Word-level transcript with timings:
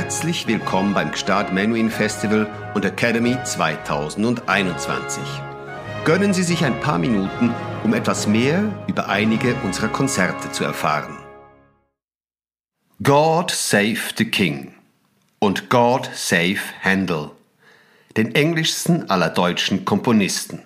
Herzlich 0.00 0.46
willkommen 0.46 0.94
beim 0.94 1.10
Gstaad 1.10 1.52
Menuhin 1.52 1.90
Festival 1.90 2.46
und 2.76 2.84
Academy 2.84 3.36
2021. 3.42 5.20
Gönnen 6.04 6.32
Sie 6.32 6.44
sich 6.44 6.64
ein 6.64 6.78
paar 6.78 7.00
Minuten, 7.00 7.52
um 7.82 7.92
etwas 7.92 8.28
mehr 8.28 8.62
über 8.86 9.08
einige 9.08 9.56
unserer 9.64 9.88
Konzerte 9.88 10.52
zu 10.52 10.62
erfahren. 10.62 11.18
God 13.02 13.50
Save 13.50 13.98
the 14.16 14.24
King 14.26 14.72
und 15.40 15.68
God 15.68 16.08
Save 16.14 16.60
Handel, 16.80 17.32
den 18.16 18.36
englischsten 18.36 19.10
aller 19.10 19.30
deutschen 19.30 19.84
Komponisten. 19.84 20.62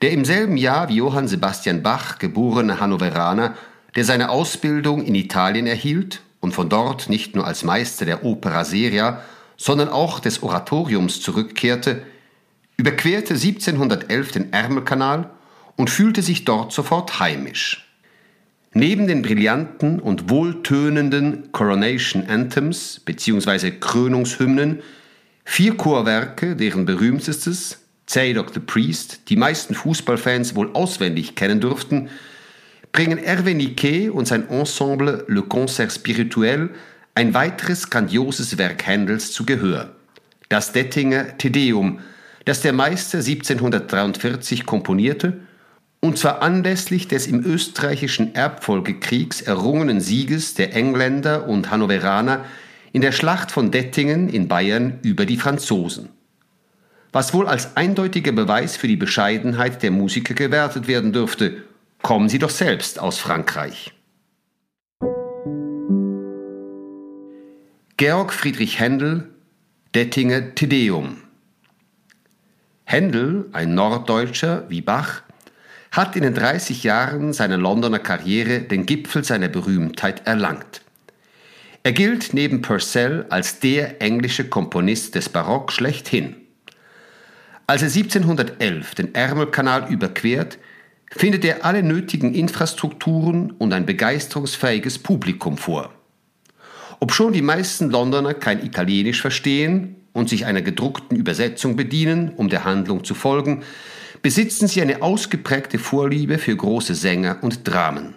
Der 0.00 0.12
im 0.12 0.24
selben 0.24 0.56
Jahr 0.56 0.88
wie 0.88 0.94
Johann 0.98 1.26
Sebastian 1.26 1.82
Bach 1.82 2.20
geborene 2.20 2.78
Hannoveraner, 2.78 3.56
der 3.96 4.04
seine 4.04 4.30
Ausbildung 4.30 5.04
in 5.04 5.16
Italien 5.16 5.66
erhielt 5.66 6.22
und 6.44 6.52
von 6.52 6.68
dort 6.68 7.08
nicht 7.08 7.34
nur 7.34 7.46
als 7.46 7.64
Meister 7.64 8.04
der 8.04 8.22
Opera 8.22 8.66
Seria, 8.66 9.22
sondern 9.56 9.88
auch 9.88 10.20
des 10.20 10.42
Oratoriums 10.42 11.22
zurückkehrte, 11.22 12.02
überquerte 12.76 13.32
1711 13.32 14.32
den 14.32 14.52
Ärmelkanal 14.52 15.30
und 15.76 15.88
fühlte 15.88 16.20
sich 16.20 16.44
dort 16.44 16.70
sofort 16.70 17.18
heimisch. 17.18 17.88
Neben 18.74 19.06
den 19.06 19.22
brillanten 19.22 20.00
und 20.00 20.28
wohltönenden 20.28 21.50
Coronation 21.52 22.26
Anthems 22.26 23.00
bzw. 23.02 23.70
Krönungshymnen 23.70 24.82
vier 25.46 25.78
Chorwerke, 25.78 26.56
deren 26.56 26.84
berühmtestes, 26.84 27.78
Zadok 28.04 28.52
the 28.52 28.60
Priest, 28.60 29.30
die 29.30 29.36
meisten 29.36 29.74
Fußballfans 29.74 30.54
wohl 30.54 30.70
auswendig 30.74 31.36
kennen 31.36 31.60
durften, 31.60 32.10
bringen 32.94 33.18
Hervé 33.18 33.54
Niquet 33.54 34.08
und 34.08 34.28
sein 34.28 34.48
Ensemble 34.48 35.24
Le 35.26 35.42
Concert 35.42 35.92
Spirituel 35.92 36.70
ein 37.16 37.34
weiteres 37.34 37.90
grandioses 37.90 38.56
Werk 38.56 38.86
Händels 38.86 39.32
zu 39.32 39.44
Gehör. 39.44 39.90
Das 40.48 40.70
Dettinger 40.70 41.36
Tedeum, 41.36 41.98
das 42.44 42.60
der 42.60 42.72
Meister 42.72 43.18
1743 43.18 44.64
komponierte 44.64 45.40
und 45.98 46.18
zwar 46.18 46.40
anlässlich 46.40 47.08
des 47.08 47.26
im 47.26 47.44
österreichischen 47.44 48.36
Erbfolgekriegs 48.36 49.42
errungenen 49.42 50.00
Sieges 50.00 50.54
der 50.54 50.76
Engländer 50.76 51.48
und 51.48 51.72
Hannoveraner 51.72 52.44
in 52.92 53.02
der 53.02 53.10
Schlacht 53.10 53.50
von 53.50 53.72
Dettingen 53.72 54.28
in 54.28 54.46
Bayern 54.46 55.00
über 55.02 55.26
die 55.26 55.36
Franzosen. 55.36 56.10
Was 57.10 57.34
wohl 57.34 57.48
als 57.48 57.76
eindeutiger 57.76 58.30
Beweis 58.30 58.76
für 58.76 58.86
die 58.86 58.96
Bescheidenheit 58.96 59.82
der 59.82 59.90
Musiker 59.90 60.34
gewertet 60.34 60.86
werden 60.86 61.12
dürfte 61.12 61.64
Kommen 62.04 62.28
Sie 62.28 62.38
doch 62.38 62.50
selbst 62.50 63.00
aus 63.00 63.18
Frankreich. 63.18 63.94
Georg 67.96 68.30
Friedrich 68.34 68.78
Händel, 68.78 69.30
Dettinger 69.94 70.54
Tedeum. 70.54 71.22
Händel, 72.84 73.48
ein 73.54 73.74
Norddeutscher 73.74 74.68
wie 74.68 74.82
Bach, 74.82 75.22
hat 75.92 76.14
in 76.14 76.24
den 76.24 76.34
30 76.34 76.84
Jahren 76.84 77.32
seiner 77.32 77.56
Londoner 77.56 78.00
Karriere 78.00 78.60
den 78.60 78.84
Gipfel 78.84 79.24
seiner 79.24 79.48
Berühmtheit 79.48 80.26
erlangt. 80.26 80.82
Er 81.84 81.92
gilt 81.92 82.34
neben 82.34 82.60
Purcell 82.60 83.24
als 83.30 83.60
der 83.60 84.02
englische 84.02 84.46
Komponist 84.46 85.14
des 85.14 85.30
Barock 85.30 85.72
schlechthin. 85.72 86.36
Als 87.66 87.80
er 87.80 87.88
1711 87.88 88.94
den 88.94 89.14
Ärmelkanal 89.14 89.90
überquert, 89.90 90.58
findet 91.16 91.44
er 91.44 91.64
alle 91.64 91.82
nötigen 91.82 92.34
Infrastrukturen 92.34 93.52
und 93.52 93.72
ein 93.72 93.86
begeisterungsfähiges 93.86 94.98
Publikum 94.98 95.56
vor. 95.56 95.92
Obschon 97.00 97.32
die 97.32 97.42
meisten 97.42 97.90
Londoner 97.90 98.34
kein 98.34 98.64
Italienisch 98.64 99.20
verstehen 99.20 99.96
und 100.12 100.28
sich 100.28 100.46
einer 100.46 100.62
gedruckten 100.62 101.16
Übersetzung 101.16 101.76
bedienen, 101.76 102.32
um 102.36 102.48
der 102.48 102.64
Handlung 102.64 103.04
zu 103.04 103.14
folgen, 103.14 103.62
besitzen 104.22 104.68
sie 104.68 104.80
eine 104.80 105.02
ausgeprägte 105.02 105.78
Vorliebe 105.78 106.38
für 106.38 106.56
große 106.56 106.94
Sänger 106.94 107.38
und 107.42 107.68
Dramen. 107.68 108.14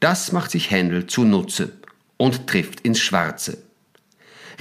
Das 0.00 0.32
macht 0.32 0.50
sich 0.50 0.70
Händel 0.70 1.06
zunutze 1.06 1.72
und 2.16 2.46
trifft 2.46 2.80
ins 2.80 3.00
Schwarze. 3.00 3.58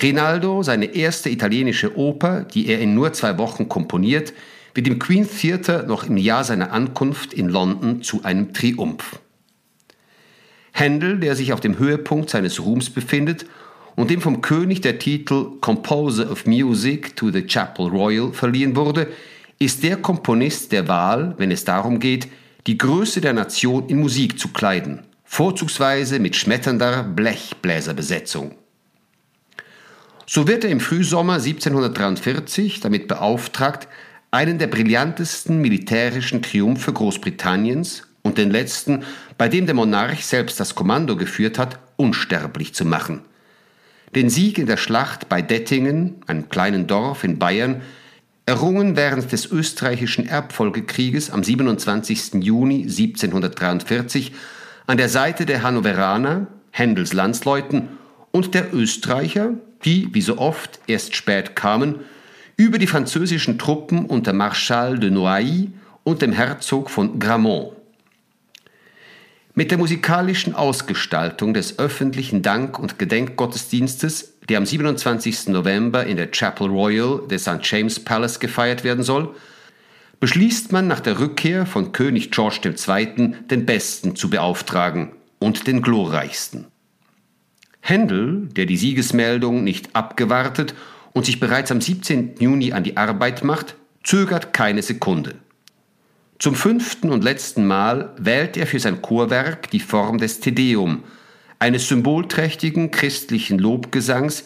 Rinaldo, 0.01 0.63
seine 0.63 0.95
erste 0.95 1.29
italienische 1.29 1.97
Oper, 1.97 2.45
die 2.45 2.67
er 2.67 2.79
in 2.79 2.93
nur 2.93 3.11
zwei 3.13 3.37
Wochen 3.37 3.67
komponiert, 3.67 4.33
wird 4.73 4.87
im 4.87 4.99
Queen 4.99 5.27
Theatre 5.27 5.85
noch 5.87 6.03
im 6.03 6.17
Jahr 6.17 6.43
seiner 6.43 6.71
Ankunft 6.71 7.33
in 7.33 7.49
London 7.49 8.01
zu 8.01 8.23
einem 8.23 8.53
Triumph. 8.53 9.19
Händel, 10.71 11.19
der 11.19 11.35
sich 11.35 11.53
auf 11.53 11.59
dem 11.59 11.77
Höhepunkt 11.77 12.29
seines 12.29 12.59
Ruhms 12.59 12.89
befindet 12.89 13.45
und 13.95 14.09
dem 14.09 14.21
vom 14.21 14.41
König 14.41 14.81
der 14.81 14.99
Titel 14.99 15.57
Composer 15.59 16.31
of 16.31 16.45
Music 16.45 17.15
to 17.15 17.31
the 17.31 17.45
Chapel 17.45 17.87
Royal 17.87 18.31
verliehen 18.31 18.75
wurde, 18.75 19.07
ist 19.59 19.83
der 19.83 19.97
Komponist 19.97 20.71
der 20.71 20.87
Wahl, 20.87 21.35
wenn 21.37 21.51
es 21.51 21.65
darum 21.65 21.99
geht, 21.99 22.29
die 22.65 22.77
Größe 22.77 23.19
der 23.19 23.33
Nation 23.33 23.89
in 23.89 23.99
Musik 23.99 24.39
zu 24.39 24.49
kleiden, 24.49 25.03
vorzugsweise 25.25 26.19
mit 26.19 26.35
schmetternder 26.35 27.03
Blechbläserbesetzung. 27.03 28.55
So 30.25 30.47
wird 30.47 30.63
er 30.63 30.69
im 30.69 30.79
Frühsommer 30.79 31.33
1743 31.33 32.79
damit 32.79 33.07
beauftragt, 33.07 33.87
einen 34.31 34.57
der 34.57 34.67
brillantesten 34.67 35.59
militärischen 35.59 36.41
Triumphe 36.41 36.93
Großbritanniens 36.93 38.03
und 38.21 38.37
den 38.37 38.51
letzten, 38.51 39.03
bei 39.37 39.47
dem 39.47 39.65
der 39.65 39.75
Monarch 39.75 40.25
selbst 40.25 40.59
das 40.59 40.75
Kommando 40.75 41.15
geführt 41.15 41.57
hat, 41.57 41.79
unsterblich 41.95 42.73
zu 42.73 42.85
machen. 42.85 43.21
Den 44.15 44.29
Sieg 44.29 44.57
in 44.57 44.65
der 44.65 44.77
Schlacht 44.77 45.29
bei 45.29 45.41
Dettingen, 45.41 46.15
einem 46.27 46.49
kleinen 46.49 46.87
Dorf 46.87 47.23
in 47.23 47.39
Bayern, 47.39 47.81
errungen 48.45 48.95
während 48.95 49.31
des 49.31 49.45
österreichischen 49.45 50.27
Erbfolgekrieges 50.27 51.29
am 51.29 51.43
27. 51.43 52.43
Juni 52.43 52.81
1743 52.81 54.33
an 54.87 54.97
der 54.97 55.09
Seite 55.09 55.45
der 55.45 55.61
Hannoveraner, 55.61 56.47
Händels 56.71 57.13
Landsleuten 57.13 57.89
und 58.31 58.55
der 58.55 58.73
Österreicher, 58.73 59.53
die, 59.85 60.09
wie 60.13 60.21
so 60.21 60.39
oft, 60.39 60.79
erst 60.87 61.15
spät 61.15 61.55
kamen, 61.55 61.99
über 62.59 62.77
die 62.77 62.87
französischen 62.87 63.57
Truppen 63.57 64.05
unter 64.05 64.33
Marschall 64.33 64.99
de 64.99 65.09
Noailles 65.09 65.69
und 66.03 66.21
dem 66.21 66.33
Herzog 66.33 66.89
von 66.89 67.17
Gramont. 67.17 67.71
Mit 69.55 69.71
der 69.71 69.77
musikalischen 69.77 70.53
Ausgestaltung 70.53 71.53
des 71.53 71.79
öffentlichen 71.79 72.41
Dank- 72.41 72.77
und 72.77 72.99
Gedenkgottesdienstes, 72.99 74.33
der 74.49 74.57
am 74.57 74.65
27. 74.65 75.47
November 75.47 76.05
in 76.05 76.17
der 76.17 76.31
Chapel 76.31 76.67
Royal 76.67 77.21
des 77.29 77.43
St. 77.43 77.59
James 77.61 77.97
Palace 77.97 78.41
gefeiert 78.41 78.83
werden 78.83 79.05
soll, 79.05 79.33
beschließt 80.19 80.73
man 80.73 80.85
nach 80.85 80.99
der 80.99 81.17
Rückkehr 81.17 81.65
von 81.65 81.93
König 81.93 82.29
George 82.29 82.59
II. 82.65 83.35
den 83.49 83.65
Besten 83.65 84.17
zu 84.17 84.29
beauftragen 84.29 85.13
und 85.39 85.65
den 85.65 85.81
glorreichsten. 85.81 86.67
Händel, 87.79 88.49
der 88.57 88.65
die 88.65 88.75
Siegesmeldung 88.75 89.63
nicht 89.63 89.95
abgewartet 89.95 90.75
und 91.13 91.25
sich 91.25 91.39
bereits 91.39 91.71
am 91.71 91.81
17. 91.81 92.35
Juni 92.39 92.71
an 92.73 92.83
die 92.83 92.97
Arbeit 92.97 93.43
macht, 93.43 93.75
zögert 94.03 94.53
keine 94.53 94.81
Sekunde. 94.81 95.35
Zum 96.39 96.55
fünften 96.55 97.09
und 97.09 97.23
letzten 97.23 97.67
Mal 97.67 98.13
wählt 98.17 98.55
er 98.55 98.65
für 98.65 98.79
sein 98.79 99.01
Chorwerk 99.01 99.69
die 99.71 99.81
Form 99.81 100.19
des 100.19 100.39
Tedeum, 100.39 101.03
eines 101.59 101.89
symbolträchtigen 101.89 102.91
christlichen 102.91 103.59
Lobgesangs, 103.59 104.45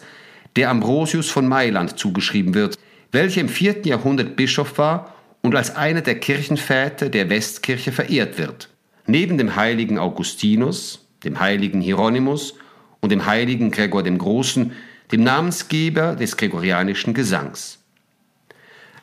der 0.56 0.70
Ambrosius 0.70 1.30
von 1.30 1.46
Mailand 1.46 1.98
zugeschrieben 1.98 2.54
wird, 2.54 2.78
welcher 3.12 3.40
im 3.40 3.48
vierten 3.48 3.86
Jahrhundert 3.86 4.34
Bischof 4.34 4.76
war 4.78 5.14
und 5.42 5.54
als 5.54 5.76
einer 5.76 6.00
der 6.00 6.18
Kirchenväter 6.18 7.08
der 7.08 7.30
Westkirche 7.30 7.92
verehrt 7.92 8.38
wird. 8.38 8.70
Neben 9.06 9.38
dem 9.38 9.54
heiligen 9.54 9.98
Augustinus, 9.98 11.06
dem 11.22 11.38
heiligen 11.38 11.80
Hieronymus 11.80 12.54
und 13.00 13.12
dem 13.12 13.26
heiligen 13.26 13.70
Gregor 13.70 14.02
dem 14.02 14.18
Großen 14.18 14.72
dem 15.12 15.22
Namensgeber 15.22 16.16
des 16.16 16.36
gregorianischen 16.36 17.14
Gesangs. 17.14 17.78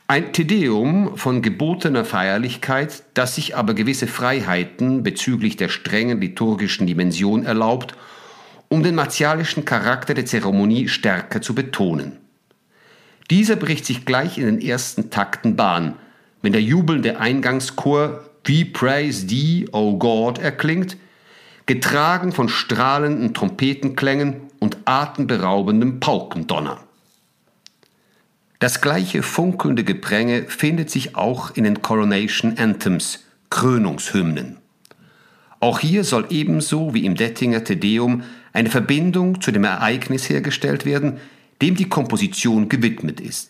Ein 0.07 0.33
Tedeum 0.33 1.15
von 1.15 1.42
gebotener 1.42 2.03
Feierlichkeit, 2.03 3.03
das 3.13 3.36
sich 3.36 3.56
aber 3.56 3.74
gewisse 3.74 4.07
Freiheiten 4.07 5.03
bezüglich 5.03 5.56
der 5.56 5.69
strengen 5.69 6.19
liturgischen 6.19 6.86
Dimension 6.86 7.45
erlaubt, 7.45 7.95
um 8.68 8.83
den 8.83 8.95
martialischen 8.95 9.63
Charakter 9.63 10.13
der 10.13 10.25
Zeremonie 10.25 10.89
stärker 10.89 11.42
zu 11.42 11.56
betonen. 11.56 12.18
Dieser 13.30 13.56
bricht 13.56 13.86
sich 13.86 14.06
gleich 14.06 14.38
in 14.38 14.45
den 14.45 14.62
ersten 14.62 15.12
Takten 15.12 15.56
Bahn, 15.56 15.95
wenn 16.42 16.51
der 16.51 16.62
jubelnde 16.62 17.18
Eingangschor 17.18 18.25
We 18.44 18.65
Praise 18.65 19.27
Thee, 19.27 19.68
O 19.71 19.98
God 19.98 20.39
erklingt, 20.39 20.98
getragen 21.74 22.34
von 22.34 22.50
strahlenden 22.50 23.34
Trompetenklängen 23.34 24.42
und 24.60 24.80
atemberaubendem 24.84 26.02
Paukendonner. 26.02 26.82
Das 28.60 28.82
gleiche 28.82 29.24
funkelnde 29.24 29.86
Gepränge 29.86 30.44
findet 30.50 30.90
sich 30.90 31.16
auch 31.16 31.52
in 31.52 31.64
den 31.64 31.82
Coronation 31.82 32.58
Anthems, 32.58 33.24
Krönungshymnen. 33.50 34.58
Auch 35.62 35.80
hier 35.80 36.04
soll 36.04 36.26
ebenso 36.30 36.94
wie 36.94 37.06
im 37.06 37.16
Dettinger 37.16 37.64
Tedeum 37.64 38.24
eine 38.52 38.70
Verbindung 38.70 39.40
zu 39.40 39.54
dem 39.54 39.64
Ereignis 39.64 40.30
hergestellt 40.30 40.86
werden, 40.86 41.22
dem 41.62 41.76
die 41.76 41.88
Komposition 41.88 42.68
gewidmet 42.68 43.22
ist. 43.22 43.50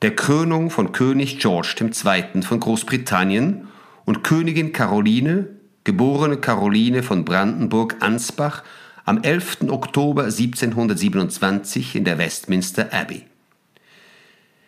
Der 0.00 0.16
Krönung 0.16 0.70
von 0.70 0.92
König 0.92 1.38
George 1.38 1.74
II. 1.82 2.40
von 2.40 2.60
Großbritannien 2.60 3.68
und 4.06 4.24
Königin 4.24 4.72
Caroline, 4.72 5.57
geborene 5.88 6.36
Caroline 6.36 7.02
von 7.02 7.24
Brandenburg-Ansbach, 7.24 8.62
am 9.06 9.22
11. 9.22 9.70
Oktober 9.70 10.24
1727 10.24 11.96
in 11.96 12.04
der 12.04 12.18
Westminster 12.18 12.92
Abbey. 12.92 13.24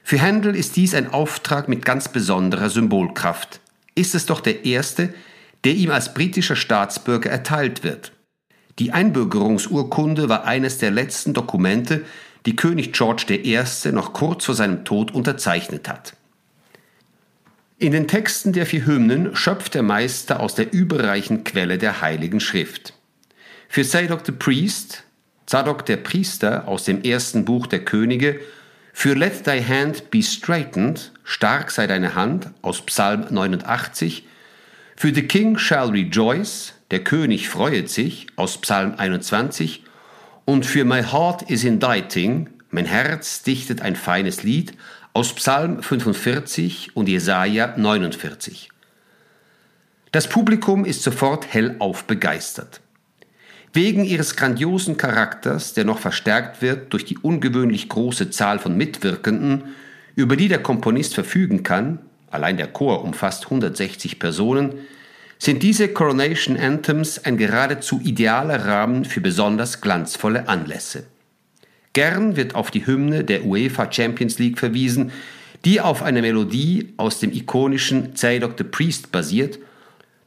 Für 0.02 0.18
Händel 0.18 0.56
ist 0.56 0.76
dies 0.76 0.94
ein 0.94 1.12
Auftrag 1.12 1.68
mit 1.68 1.84
ganz 1.84 2.08
besonderer 2.08 2.70
Symbolkraft. 2.70 3.60
Ist 3.94 4.14
es 4.14 4.24
doch 4.24 4.40
der 4.40 4.64
erste, 4.64 5.12
der 5.64 5.74
ihm 5.74 5.90
als 5.90 6.14
britischer 6.14 6.56
Staatsbürger 6.56 7.28
erteilt 7.28 7.84
wird. 7.84 8.12
Die 8.78 8.92
Einbürgerungsurkunde 8.92 10.30
war 10.30 10.46
eines 10.46 10.78
der 10.78 10.90
letzten 10.90 11.34
Dokumente, 11.34 12.06
die 12.46 12.56
König 12.56 12.94
George 12.94 13.26
I. 13.28 13.62
noch 13.92 14.14
kurz 14.14 14.46
vor 14.46 14.54
seinem 14.54 14.86
Tod 14.86 15.12
unterzeichnet 15.12 15.86
hat. 15.86 16.14
In 17.80 17.92
den 17.92 18.06
Texten 18.06 18.52
der 18.52 18.66
vier 18.66 18.84
Hymnen 18.84 19.34
schöpft 19.34 19.72
der 19.72 19.82
Meister 19.82 20.40
aus 20.40 20.54
der 20.54 20.70
überreichen 20.70 21.44
Quelle 21.44 21.78
der 21.78 22.02
Heiligen 22.02 22.38
Schrift. 22.38 22.92
Für 23.70 23.84
Zadok 23.84 24.20
the 24.26 24.32
Priest, 24.32 25.04
Zadok 25.46 25.86
der 25.86 25.96
Priester 25.96 26.68
aus 26.68 26.84
dem 26.84 27.02
ersten 27.02 27.46
Buch 27.46 27.66
der 27.66 27.82
Könige, 27.82 28.38
für 28.92 29.14
Let 29.14 29.44
Thy 29.44 29.62
Hand 29.62 30.10
Be 30.10 30.22
Straightened, 30.22 31.10
stark 31.24 31.70
sei 31.70 31.86
deine 31.86 32.14
Hand 32.14 32.50
aus 32.60 32.84
Psalm 32.84 33.24
89, 33.30 34.26
für 34.94 35.14
The 35.14 35.22
King 35.22 35.56
Shall 35.56 35.88
Rejoice, 35.88 36.74
der 36.90 37.02
König 37.02 37.48
freuet 37.48 37.88
sich 37.88 38.26
aus 38.36 38.60
Psalm 38.60 38.96
21 38.98 39.84
und 40.44 40.66
für 40.66 40.84
My 40.84 41.02
Heart 41.02 41.48
is 41.50 41.64
Inditing, 41.64 42.50
mein 42.68 42.84
Herz 42.84 43.42
dichtet 43.42 43.80
ein 43.80 43.96
feines 43.96 44.42
Lied 44.42 44.74
aus 45.12 45.34
Psalm 45.34 45.82
45 45.82 46.94
und 46.94 47.08
Jesaja 47.08 47.74
49. 47.76 48.70
Das 50.12 50.28
Publikum 50.28 50.84
ist 50.84 51.02
sofort 51.02 51.52
hellauf 51.52 52.04
begeistert. 52.04 52.80
Wegen 53.72 54.04
ihres 54.04 54.36
grandiosen 54.36 54.96
Charakters, 54.96 55.74
der 55.74 55.84
noch 55.84 55.98
verstärkt 55.98 56.62
wird 56.62 56.92
durch 56.92 57.04
die 57.04 57.18
ungewöhnlich 57.18 57.88
große 57.88 58.30
Zahl 58.30 58.58
von 58.58 58.76
Mitwirkenden, 58.76 59.74
über 60.14 60.36
die 60.36 60.48
der 60.48 60.62
Komponist 60.62 61.14
verfügen 61.14 61.62
kann, 61.62 62.00
allein 62.30 62.56
der 62.56 62.68
Chor 62.68 63.04
umfasst 63.04 63.44
160 63.44 64.18
Personen, 64.18 64.74
sind 65.38 65.62
diese 65.62 65.88
Coronation 65.88 66.56
Anthems 66.56 67.24
ein 67.24 67.36
geradezu 67.36 68.00
idealer 68.02 68.64
Rahmen 68.64 69.04
für 69.04 69.20
besonders 69.20 69.80
glanzvolle 69.80 70.48
Anlässe. 70.48 71.04
Gern 71.92 72.36
wird 72.36 72.54
auf 72.54 72.70
die 72.70 72.86
Hymne 72.86 73.24
der 73.24 73.44
UEFA 73.44 73.90
Champions 73.90 74.38
League 74.38 74.58
verwiesen, 74.58 75.10
die 75.64 75.80
auf 75.80 76.02
einer 76.02 76.22
Melodie 76.22 76.94
aus 76.96 77.18
dem 77.18 77.32
ikonischen 77.32 78.14
Zadok 78.14 78.54
the 78.56 78.64
Priest 78.64 79.12
basiert, 79.12 79.58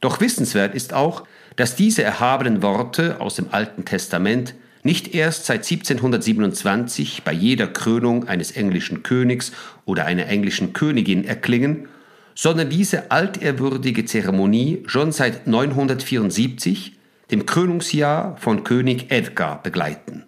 doch 0.00 0.20
wissenswert 0.20 0.74
ist 0.74 0.92
auch, 0.92 1.24
dass 1.56 1.76
diese 1.76 2.02
erhabenen 2.02 2.62
Worte 2.62 3.20
aus 3.20 3.36
dem 3.36 3.46
Alten 3.50 3.84
Testament 3.84 4.54
nicht 4.82 5.14
erst 5.14 5.46
seit 5.46 5.60
1727 5.60 7.22
bei 7.24 7.32
jeder 7.32 7.66
Krönung 7.66 8.28
eines 8.28 8.52
englischen 8.52 9.02
Königs 9.02 9.52
oder 9.86 10.04
einer 10.04 10.26
englischen 10.26 10.74
Königin 10.74 11.24
erklingen, 11.24 11.88
sondern 12.34 12.68
diese 12.68 13.10
altehrwürdige 13.10 14.04
Zeremonie 14.04 14.82
schon 14.86 15.10
seit 15.10 15.46
974, 15.46 16.92
dem 17.30 17.46
Krönungsjahr 17.46 18.36
von 18.36 18.62
König 18.62 19.10
Edgar, 19.10 19.62
begleiten. 19.62 20.24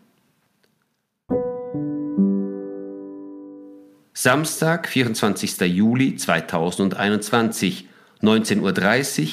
Samstag, 4.19 4.89
24. 4.89 5.61
Juli 5.67 6.17
2021, 6.17 7.87
19.30 8.23 8.63
Uhr, 8.63 9.29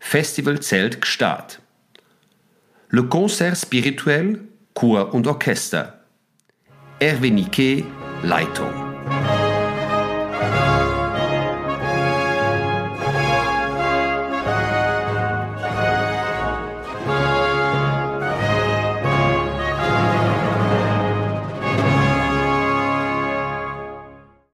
Festival 0.00 0.58
Zelt 0.58 1.00
Gstaad. 1.00 1.60
Le 2.88 3.04
Concert 3.04 3.56
Spirituel, 3.56 4.48
Chor 4.74 5.14
und 5.14 5.28
Orchester. 5.28 6.00
Hervé 6.98 7.30
Niquet, 7.30 7.84
Leitung. 8.24 8.74